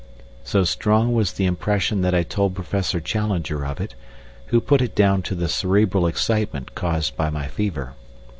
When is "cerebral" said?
5.47-6.07